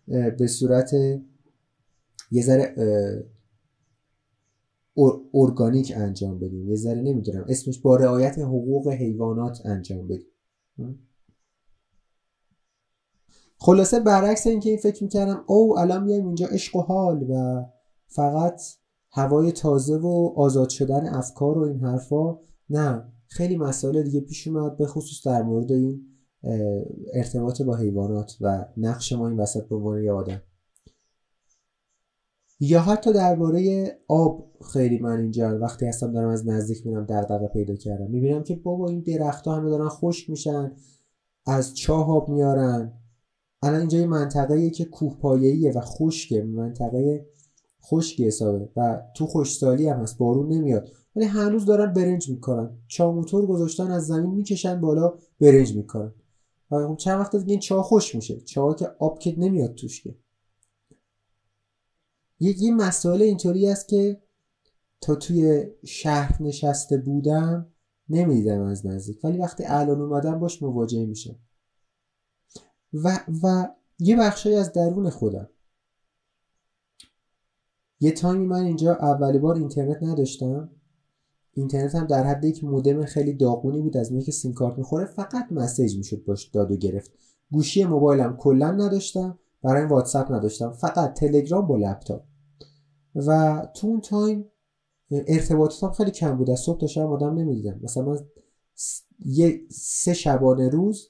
به 0.09 0.47
صورت 0.47 0.90
یه 2.30 2.42
ذره 2.42 2.75
ارگانیک 5.35 5.92
انجام 5.97 6.38
بدیم. 6.38 6.68
یه 6.68 6.76
ذره 6.76 7.00
نمی‌دونم 7.00 7.44
اسمش 7.49 7.78
با 7.78 7.97
رعایت 7.97 8.38
حقوق 8.38 8.88
حیوانات 8.88 9.66
انجام 9.66 10.09
بدیم. 10.09 10.28
خلاصه 13.59 14.00
برعکس 14.00 14.47
اینکه 14.47 14.71
این 14.71 14.78
فکر 14.78 15.02
می‌کردم 15.02 15.44
او 15.47 15.78
الان 15.78 16.04
میایم 16.04 16.26
اینجا 16.26 16.47
عشق 16.47 16.76
و 16.76 16.80
حال 16.80 17.23
و 17.30 17.64
فقط 18.06 18.61
هوای 19.11 19.52
تازه 19.52 19.97
و 19.97 20.32
آزاد 20.37 20.68
شدن 20.68 21.06
افکار 21.06 21.59
و 21.59 21.62
این 21.62 21.80
حرفا. 21.80 22.38
نه 22.71 23.12
خیلی 23.26 23.56
مسائل 23.56 24.02
دیگه 24.02 24.21
پیش 24.21 24.49
اومد 24.49 24.76
به 24.76 24.87
خصوص 24.87 25.26
در 25.26 25.42
مورد 25.42 25.73
این 25.73 26.12
ارتباط 27.12 27.62
با 27.62 27.76
حیوانات 27.76 28.37
و 28.40 28.64
نقش 28.76 29.12
ما 29.12 29.28
این 29.28 29.40
وسط 29.40 29.68
به 29.68 29.76
عنوان 29.76 30.08
آدم. 30.08 30.42
یا 32.61 32.80
حتی 32.80 33.12
درباره 33.12 33.87
آب 34.08 34.50
خیلی 34.72 34.99
من 34.99 35.20
اینجا 35.20 35.58
وقتی 35.58 35.87
هستم 35.87 36.12
دارم 36.12 36.28
از 36.28 36.49
نزدیک 36.49 36.87
میرم 36.87 37.04
دغدغه 37.04 37.46
پیدا 37.49 37.75
کردم. 37.75 38.11
می‌بینم 38.11 38.42
که 38.42 38.56
بابا 38.56 38.88
این 38.88 39.00
درختها 39.00 39.56
همه 39.56 39.70
دارن 39.70 39.88
خشک 39.88 40.30
میشن 40.30 40.72
از 41.46 41.75
چاه 41.75 42.11
آب 42.11 42.28
میارن. 42.28 42.92
الان 43.62 43.80
اینجا 43.80 43.99
یه 43.99 44.06
منطقه 44.06 44.70
که 44.70 44.84
کوه 44.84 45.18
و 45.75 45.80
خشکه 45.80 46.42
منطقه 46.42 47.26
خشکی 47.84 48.26
حسابه 48.26 48.68
و 48.76 49.02
تو 49.16 49.26
خوشسالی 49.26 49.88
هم 49.88 50.00
هست 50.00 50.18
بارون 50.18 50.52
نمیاد. 50.52 50.88
ولی 51.16 51.25
هنوز 51.25 51.66
دارن 51.66 51.92
برنج 51.92 52.30
می‌کنن. 52.30 52.70
چاه 52.88 53.14
موتور 53.14 53.46
گذاشتن 53.46 53.90
از 53.90 54.06
زمین 54.06 54.30
می‌کشن 54.30 54.80
بالا 54.80 55.14
برنج 55.40 55.76
می‌کنن. 55.76 56.12
و 56.73 56.88
خب 56.88 56.97
چند 56.97 57.21
وقت 57.21 57.37
دیگه 57.37 57.50
این 57.50 57.61
چاه 57.61 57.85
خوش 57.85 58.14
میشه. 58.14 58.41
چاه 58.41 58.76
که 58.76 58.87
آب 58.99 59.19
که 59.19 59.35
نمیاد 59.38 59.75
توش 59.75 60.02
که. 60.02 60.17
یه 62.41 62.75
مسئله 62.75 63.25
اینطوری 63.25 63.69
است 63.69 63.88
که 63.88 64.23
تا 65.00 65.14
توی 65.14 65.67
شهر 65.85 66.43
نشسته 66.43 66.97
بودم 66.97 67.73
نمی‌دیدم 68.09 68.62
از 68.62 68.87
نزدیک. 68.87 69.25
ولی 69.25 69.38
وقتی 69.38 69.64
الان 69.67 70.00
اومدم 70.00 70.38
باش 70.38 70.62
مواجه 70.62 71.07
میشم. 71.07 71.38
و, 72.93 73.25
و 73.43 73.69
یه 73.99 74.17
بخشی 74.17 74.55
از 74.55 74.73
درون 74.73 75.11
خودم. 75.11 75.49
یه 78.00 78.11
تایمی 78.11 78.47
من 78.47 78.64
اینجا 78.64 78.95
اولی 78.95 79.38
بار 79.38 79.57
اینترنت 79.57 80.02
نداشتم. 80.02 80.71
اینترنت 81.54 81.94
هم 81.94 82.06
در 82.06 82.25
حد 82.25 82.44
یک 82.44 82.64
مودم 82.64 83.04
خیلی 83.04 83.32
داغونی 83.32 83.82
بود 83.82 83.97
از 83.97 84.12
میگه 84.12 84.25
که 84.25 84.32
سیم 84.32 84.52
کارت 84.52 84.78
می‌خوره 84.78 85.04
فقط 85.04 85.52
مسیج 85.52 85.97
می‌شد 85.97 86.25
باش 86.25 86.49
داد 86.49 86.71
و 86.71 86.76
گرفت. 86.76 87.11
گوشی 87.50 87.85
موبایلم 87.85 88.37
کلا 88.37 88.71
نداشتم 88.71 89.38
برای 89.62 89.87
واتساپ 89.87 90.32
نداشتم 90.32 90.73
فقط 90.73 91.14
تلگرام 91.14 91.66
با 91.66 91.76
لپتاپ. 91.76 92.25
و 93.14 93.62
تو 93.76 93.87
اون 93.87 94.00
time 94.00 94.44
ارتباطاتم 95.11 95.92
خیلی 95.92 96.11
کم 96.11 96.37
بود 96.37 96.50
از 96.50 96.61
صبح 96.61 96.80
تا 96.80 96.87
شب 96.87 97.12
آدم 97.12 97.35
نمی‌دیدم. 97.35 97.80
مثلا 97.82 98.04
من 98.04 98.18
یه 99.25 99.61
سه 99.71 100.14
شبانه 100.14 100.68
روز 100.68 101.09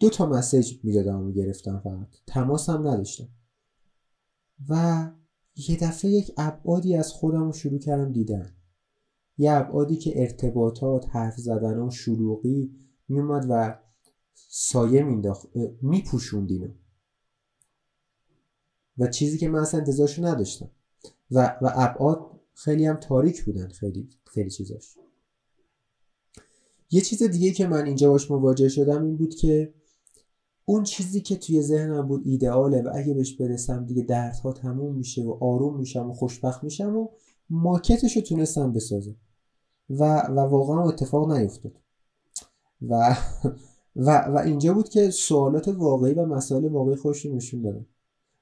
دو 0.00 0.10
تا 0.10 0.26
message 0.26 0.84
می‌دادم 0.84 1.20
و 1.20 1.24
می‌گرفتم 1.24 1.80
فقط. 1.84 2.08
تماس 2.26 2.68
هم 2.68 2.88
نداشتم. 2.88 3.28
و 4.68 5.10
یه 5.68 5.76
دفعه 5.80 6.10
یک 6.10 6.32
ابعادی 6.36 6.96
از 6.96 7.12
خودم 7.12 7.44
رو 7.44 7.52
شروع 7.52 7.78
کردم 7.78 8.12
دیدن. 8.12 8.56
یه 9.38 9.52
ابعادی 9.52 9.96
که 9.96 10.22
ارتباطات 10.22 11.06
حرف 11.08 11.36
زدن 11.36 11.78
و 11.78 11.90
شلوغی 11.90 12.70
میومد 13.08 13.46
و 13.50 13.78
سایه 14.34 15.02
مینداخت 15.02 15.48
میپوشوند 15.82 16.50
اینو. 16.50 16.68
و 18.98 19.06
چیزی 19.06 19.38
که 19.38 19.48
من 19.48 19.58
اصلا 19.58 19.80
انتظارشو 19.80 20.24
نداشتم. 20.26 20.70
و, 21.30 21.58
و 21.62 21.70
ابعاد 21.74 22.30
خیلی 22.54 22.86
هم 22.86 22.96
تاریک 22.96 23.44
بودن 23.44 23.68
خیلی 23.68 24.08
خیلی 24.24 24.50
چیزاش. 24.50 24.98
یه 26.90 27.00
چیز 27.00 27.22
دیگه 27.22 27.50
که 27.50 27.66
من 27.66 27.86
اینجا 27.86 28.10
باش 28.10 28.30
مواجه 28.30 28.68
شدم 28.68 29.04
این 29.04 29.16
بود 29.16 29.34
که 29.34 29.74
اون 30.64 30.82
چیزی 30.82 31.20
که 31.20 31.36
توی 31.36 31.62
ذهنم 31.62 32.08
بود 32.08 32.22
ایدئاله 32.26 32.82
و 32.82 32.90
اگه 32.94 33.14
بهش 33.14 33.36
برسم 33.36 33.86
دیگه 33.86 34.02
دردها 34.02 34.52
تموم 34.52 34.94
میشه 34.94 35.22
و 35.22 35.38
آروم 35.40 35.78
میشم 35.78 36.10
و 36.10 36.14
خوشبخت 36.14 36.64
میشم 36.64 36.96
و 36.96 37.08
ماکتش 37.50 38.16
رو 38.16 38.22
تونستم 38.22 38.72
بسازم. 38.72 39.16
و, 39.90 40.22
و 40.22 40.40
واقعا 40.40 40.88
اتفاق 40.88 41.32
نیفتاد. 41.32 41.72
و, 42.82 43.16
و, 43.96 44.24
و 44.24 44.38
اینجا 44.38 44.74
بود 44.74 44.88
که 44.88 45.10
سوالات 45.10 45.68
واقعی 45.68 46.14
و 46.14 46.26
مسائل 46.26 46.68
واقعی 46.68 46.96
خوش 46.96 47.26
نشون 47.26 47.62
دادم 47.62 47.86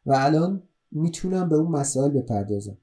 و 0.07 0.13
الان 0.19 0.63
می‌تونم 0.93 1.49
به 1.49 1.57
اون 1.57 1.71
مسائل 1.71 2.11
بپردازم. 2.11 2.79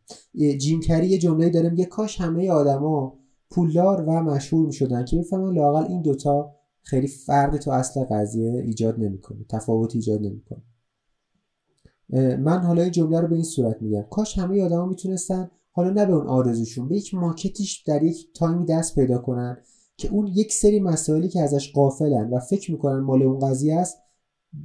جیم 0.60 0.80
کری 0.80 1.08
یه 1.08 1.18
جمله 1.18 1.50
داره 1.50 1.70
میگه 1.70 1.86
کاش 1.86 2.22
همه 2.22 2.52
آدما 2.52 3.20
پولدار 3.50 4.02
و 4.02 4.12
مشهور 4.12 4.66
می‌شدن. 4.66 5.06
که 5.06 5.18
بفهمن 5.18 5.54
لاقل 5.54 5.84
این 5.84 6.02
دوتا 6.02 6.56
خیلی 6.82 7.08
فرق 7.08 7.58
تو 7.58 7.72
اصل 7.72 8.04
قضیه 8.04 8.52
ایجاد 8.52 9.00
نمی‌کنه 9.00 9.46
تفاوت 9.50 9.96
ایجاد 9.96 10.22
نمی‌کنه. 10.22 10.62
من 12.38 12.60
حالا 12.60 12.82
این 12.82 12.92
جمله 12.92 13.22
رو 13.22 13.28
به 13.28 13.36
این 13.36 13.44
صورت 13.44 13.82
میگم. 13.82 14.06
کاش 14.10 14.38
همه 14.38 14.64
آدما 14.64 14.86
می‌تونستن 14.86 15.52
حالا 15.80 15.90
نه 15.90 16.06
به 16.06 16.14
اون 16.14 16.28
آرزوشون 16.28 16.88
به 16.88 16.98
یک 16.98 17.14
ماکتیش 17.14 17.84
در 17.88 18.04
یک 18.04 18.34
تایمی 18.34 18.66
دست 18.66 18.96
پیدا 18.96 19.18
کنن 19.18 19.58
که 19.98 20.10
اون 20.12 20.28
یک 20.28 20.54
سری 20.54 20.80
مسائلی 20.80 21.30
که 21.30 21.42
ازش 21.42 21.72
قافلن 21.72 22.30
و 22.30 22.40
فکر 22.40 22.72
می‌کنن 22.72 23.00
مال 23.00 23.24
اون 23.24 23.40
قضیه 23.40 23.76
است 23.76 23.98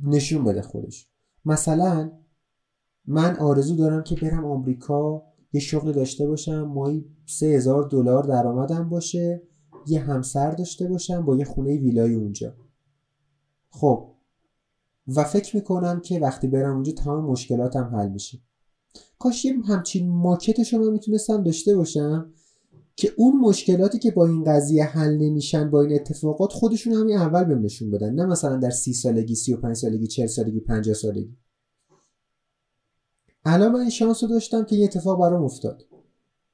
نشون 0.05 0.45
بده 0.45 0.63
خودش. 0.63 1.09
مثلا 1.45 2.13
من 3.07 3.37
آرزو 3.37 3.77
دارم 3.77 4.03
که 4.03 4.15
برم 4.15 4.45
آمریکا 4.45 5.23
یه 5.53 5.61
شغل 5.61 5.93
داشته 5.93 6.27
باشم 6.27 6.63
مایی 6.63 7.05
سه 7.27 7.47
هزار 7.47 7.89
دلار 7.89 8.25
درآمدم 8.25 8.89
باشه 8.89 9.43
یه 9.87 10.01
همسر 10.01 10.51
داشته 10.51 10.89
باشم 10.89 11.25
با 11.25 11.37
یه 11.37 11.45
خونه 11.45 11.77
ویلای 11.77 12.15
اونجا. 12.15 12.55
خب 13.71 14.15
و 15.17 15.25
فکر 15.25 15.57
می‌کنم 15.57 16.01
که 16.01 16.19
وقتی 16.19 16.47
برم 16.47 16.75
اونجا 16.75 16.93
تمام 16.93 17.25
مشکلاتم 17.25 17.85
حل 17.85 18.09
میشه. 18.09 18.39
کاش 19.19 19.45
یه 19.45 19.55
همچین 19.69 20.11
ماکت 20.11 20.63
شما 20.63 20.91
می‌تونستم 20.91 21.43
داشته 21.43 21.77
باشم 21.77 22.33
که 22.97 23.13
اون 23.17 23.37
مشکلاتی 23.41 23.99
که 23.99 24.11
با 24.11 24.27
این 24.27 24.45
قضیه 24.45 24.85
حل 24.85 25.17
نمیشن 25.17 25.71
با 25.71 25.83
این 25.83 25.95
اتفاقات 25.95 26.53
خودشون 26.53 26.93
همین 26.93 27.17
اول 27.17 27.45
بهم 27.45 27.63
نشون 27.63 27.91
بدن. 27.91 28.15
نه 28.15 28.27
مثلا 28.27 28.57
در 28.57 28.71
سی 28.71 28.93
سالگی 28.93 29.35
سی 29.35 29.53
و 29.53 29.57
پنج 29.57 29.77
سالگی 29.77 30.07
چهل 30.07 30.27
سالگی 30.27 30.61
پنجاه 30.61 30.95
سالگی. 30.95 31.37
الان 33.45 33.73
من 33.73 33.81
این 33.81 33.91
شانس 33.91 34.23
رو 34.23 34.29
داشتم 34.29 34.65
که 34.65 34.77
یه 34.77 34.85
اتفاق 34.85 35.21
برام 35.21 35.45
افتاد. 35.45 35.85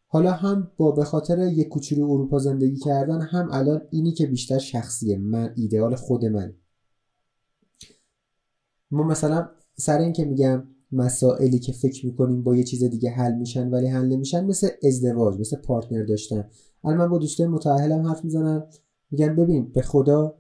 حالا 0.07 0.33
هم 0.33 0.71
با 0.77 0.91
به 0.91 1.05
خاطر 1.05 1.39
یک 1.39 1.69
کوچولو 1.69 2.11
اروپا 2.11 2.39
زندگی 2.39 2.77
کردن 2.77 3.21
هم 3.21 3.49
الان 3.53 3.83
اینی 3.91 4.13
که 4.13 4.27
بیشتر 4.27 4.59
شخصیه 4.59 5.19
من 5.19 5.53
ایدئال 5.57 5.95
خود 5.95 6.25
من. 6.25 6.55
ما 8.91 9.03
مثلا 9.03 9.49
سر 9.77 9.99
این 9.99 10.13
که 10.13 10.25
میگم 10.25 10.67
مسائلی 10.93 11.59
که 11.59 11.73
فکر 11.73 12.07
می‌کنیم 12.07 12.43
با 12.43 12.57
یه 12.57 12.65
چیز 12.65 12.85
دیگه 12.85 13.11
حل 13.11 13.35
میشن 13.35 13.71
ولی 13.71 13.87
حل 13.87 14.07
نمیشن 14.07 14.45
مثل 14.45 14.69
ازدواج 14.83 15.41
مثل 15.41 15.57
partner 15.57 16.05
داشتن. 16.05 16.51
الان 16.85 16.99
من 16.99 17.09
با 17.09 17.19
دوستای 17.19 17.47
متأهلم 17.47 18.07
حرف 18.07 18.25
می‌زنم 18.25 18.67
میگن 19.11 19.37
ببین 19.37 19.73
به 19.73 19.83
خدا 19.83 20.35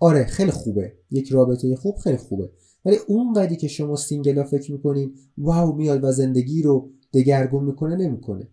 آره 0.00 0.24
خیلی 0.24 0.50
خوبه. 0.50 0.92
یک 1.10 1.28
رابطه 1.28 1.76
خوب 1.76 1.96
خیلی 1.96 2.16
خوبه. 2.16 2.50
ولی 2.84 2.96
اون 3.08 3.32
قدی 3.32 3.56
که 3.56 3.68
شما 3.68 3.96
single 3.96 4.37
ا 4.37 4.44
فکر 4.44 4.72
می‌کنین 4.72 5.14
wow 5.38 5.76
میاد 5.76 6.04
و 6.04 6.12
زندگی 6.12 6.62
رو 6.62 6.90
دگرگون 7.12 7.64
می‌کنه 7.64 7.96
نمی‌کنه. 7.96 8.48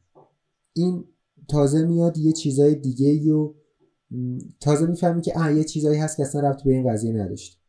این 0.73 1.03
تازه 1.47 1.85
میاد 1.85 2.17
یه 2.17 2.31
چیزای 2.31 2.75
دیگه 2.75 3.33
و 3.33 3.53
تازه 4.59 4.85
می‌فهمی 4.85 5.21
که 5.21 5.33
آ 5.39 5.49
یه 5.49 5.63
چیزایی 5.63 5.99
هست 5.99 6.17
که 6.17 6.23
اصلا 6.23 6.41
رفت 6.41 6.63
به 6.63 6.73
این 6.73 6.93
قضیه 6.93 7.13
نداشت. 7.13 7.59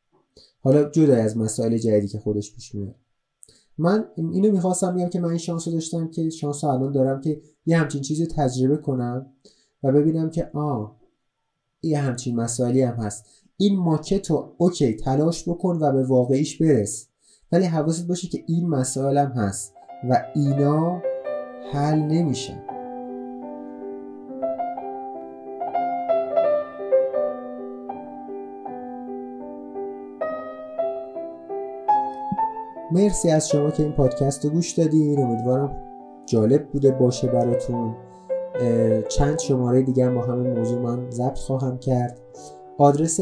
حالا 0.60 0.90
جدا 0.90 1.16
از 1.16 1.36
مسائل 1.36 1.78
جدیدی 1.78 2.08
که 2.08 2.18
خودش 2.18 2.54
پیش 2.54 2.74
میاد. 2.74 2.94
من 3.80 4.04
اینو 4.16 4.52
می‌خواستم 4.52 4.94
بگم 4.94 5.08
که 5.08 5.20
من 5.20 5.28
این 5.28 5.38
شانس 5.38 5.68
رو 5.68 5.74
داشتم 5.74 6.10
که 6.10 6.30
شانس 6.30 6.64
الان 6.64 6.92
دارم 6.92 7.20
که 7.20 7.40
یه 7.66 7.78
همچین 7.78 8.00
چیزی 8.00 8.26
تجربه 8.26 8.76
کنم 8.76 9.26
و 9.82 9.92
ببینم 9.92 10.30
که 10.30 10.50
آ 10.54 10.86
یه 11.82 11.98
همچین 11.98 12.36
مسائلی 12.36 12.82
هم 12.82 12.94
هست. 12.94 13.26
این 13.56 13.78
ماکت 13.78 14.30
رو 14.30 14.54
اوکی 14.58 14.96
تلاش 14.96 15.48
بکن 15.48 15.78
و 15.80 15.92
به 15.92 16.04
واقعیش 16.04 16.62
برس. 16.62 17.08
ولی 17.52 17.64
حواست 17.64 18.08
باشه 18.08 18.28
که 18.28 18.44
این 18.46 18.68
مسائل 18.68 19.18
هم 19.18 19.30
هست 19.30 19.74
و 20.10 20.24
اینا 20.34 21.02
حل 21.72 21.98
نمیشن. 21.98 22.79
مرسی 32.92 33.30
از 33.30 33.48
شما 33.48 33.70
که 33.70 33.82
این 33.82 33.92
پادکست 33.92 34.44
رو 34.44 34.50
گوش 34.50 34.72
دادین. 34.72 35.22
امیدوارم 35.22 35.76
جالب 36.26 36.68
بوده 36.68 36.90
باشه 36.90 37.28
براتون. 37.28 37.96
چند 39.08 39.38
شماره 39.38 39.82
دیگه 39.82 40.06
هم 40.06 40.14
با 40.14 40.20
همین 40.20 40.58
موضوع 40.58 40.78
من 40.78 41.10
ضبط 41.10 41.38
خواهم 41.38 41.78
کرد. 41.78 42.20
آدرس 42.78 43.20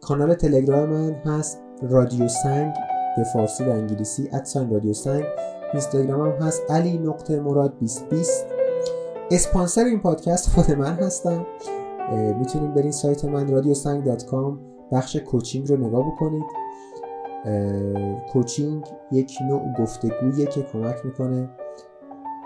کانال 0.00 0.34
تلگرام 0.34 0.88
من 0.88 1.12
هست 1.12 1.60
رادیو 1.82 2.28
سنگ 2.28 2.74
به 3.16 3.24
فارسی 3.24 3.64
و 3.64 3.70
انگلیسی 3.70 4.28
at 4.32 4.45
sign 4.45 4.70
رادیو 4.70 4.92
سنگ. 4.92 5.24
اینستاگرام 5.72 6.20
هم 6.20 6.32
هست 6.46 6.70
علی 6.70 6.98
نقطه 6.98 7.40
مراد 7.40 7.78
2020 7.78 8.46
اسپانسر 9.30 9.84
این 9.84 10.00
پادکست 10.00 10.50
خود 10.50 10.70
من 10.70 10.94
هستم. 10.94 11.46
می‌تونید 12.38 12.74
برین 12.74 12.92
سایت 12.92 13.24
من 13.24 13.48
رادیو 13.48 13.74
سنگ 13.74 14.04
dot 14.04 14.26
com 14.26 14.60
بخش 14.92 15.16
coaching 15.16 15.68
رو 15.68 15.76
نگاه 15.76 16.12
بکنید. 16.12 16.44
coaching 18.32 18.84
یک 19.12 19.38
نوع 19.48 19.72
گفتگویه 19.78 20.46
که 20.46 20.62
کمک 20.62 20.96
می‌کنه 21.04 21.48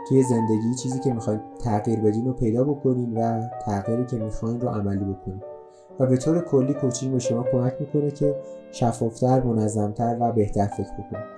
توی 0.08 0.22
زندگی 0.22 0.74
چیزی 0.82 1.00
که 1.00 1.12
می‌خواین 1.12 1.40
تغییر 1.64 2.00
بدین 2.00 2.26
رو 2.26 2.32
پیدا 2.32 2.64
بکنین 2.64 3.18
و 3.18 3.48
تغییری 3.66 4.06
که 4.06 4.16
می‌خواین 4.16 4.60
رو 4.60 4.68
عملی 4.68 5.04
بکنین. 5.04 5.42
و 6.00 6.06
به 6.06 6.16
طور 6.16 6.44
کلی 6.44 6.74
coaching 6.74 7.12
به 7.12 7.18
شما 7.18 7.42
کمک 7.52 7.74
می‌کنه 7.80 8.10
که 8.10 8.36
شفافتر 8.72 9.42
منظمتر 9.42 10.16
و 10.20 10.32
بهتر 10.32 10.66
فکر 10.66 10.92
بکنید 10.92 11.36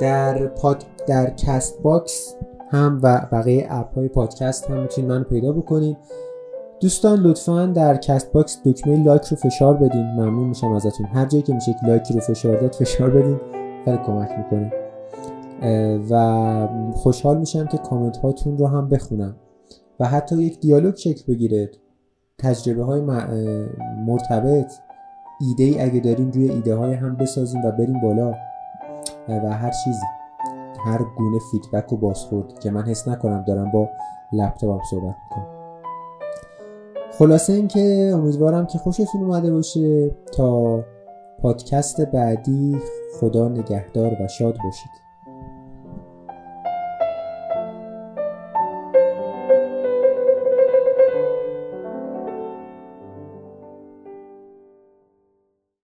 در 0.00 0.46
پاد 0.46 0.84
در 1.06 1.30
Castbox 1.30 2.36
هم 2.70 3.00
و 3.02 3.28
بقیه 3.32 3.66
app 3.70 3.94
های 3.94 4.08
پادکست 4.08 4.70
هم 4.70 4.82
می‌تونید 4.82 5.10
منو 5.10 5.24
پیدا 5.24 5.52
بکنید 5.52 5.96
دوستان 6.80 7.18
لطفا 7.18 7.66
در 7.66 7.96
Castbox 7.96 8.62
دکمه 8.64 9.04
لایک 9.04 9.24
رو 9.24 9.36
فشار 9.36 9.76
بدین. 9.76 10.06
ممنون 10.06 10.48
میشم 10.48 10.72
ازتون. 10.72 11.06
هر 11.06 11.26
جایی 11.26 11.42
که 11.42 11.54
میشه 11.54 11.76
لایک 11.86 12.12
رو 12.12 12.20
فشار 12.20 12.60
داد 12.60 12.74
فشار 12.74 13.10
بدین. 13.10 13.40
خیلی 13.84 13.96
کمک 13.96 14.30
می‌کنه. 14.38 14.72
و 16.10 16.68
خوشحال 16.94 17.38
میشم 17.38 17.66
که 17.66 17.78
کامنت 17.78 18.16
هاتون 18.16 18.58
رو 18.58 18.66
هم 18.66 18.88
بخونم. 18.88 19.36
و 20.00 20.06
حتی 20.06 20.36
یک 20.36 20.60
دیالوگ 20.60 20.96
شکل 20.96 21.32
بگیره. 21.32 21.70
تجربه 22.38 22.84
های 22.84 23.00
مرتبط. 24.06 24.72
ایده 25.40 25.64
ای 25.64 25.80
اگه 25.80 26.00
دارین 26.00 26.32
روی 26.32 26.50
ایده 26.50 26.74
های 26.74 26.94
هم 26.94 27.16
بسازیم 27.16 27.64
و 27.64 27.70
بریم 27.70 28.00
بالا. 28.00 28.34
و 29.28 29.52
هر 29.52 29.70
چیزی. 29.84 30.06
هر 30.84 30.98
گونه 31.18 31.38
feedback 31.50 31.92
و 31.92 31.96
بازخورد 31.96 32.58
که 32.58 32.70
من 32.70 32.82
حس 32.82 33.08
نکنم 33.08 33.44
دارم 33.46 33.70
با 33.70 33.88
لپتاپم 34.32 34.80
صحبت 34.90 35.16
می‌کنم. 35.24 35.59
خلاصه 37.20 37.52
اینکه 37.52 38.10
امیدوارم 38.14 38.66
که 38.66 38.78
خوشتون 38.78 39.22
اومده 39.22 39.52
باشه. 39.52 40.10
تا 40.36 40.84
پادکست 41.42 42.00
بعدی 42.00 42.78
خدا 43.20 43.48
نگهدار 43.48 44.12
و 44.12 44.28
شاد 44.28 44.56
باشید. 44.64 45.09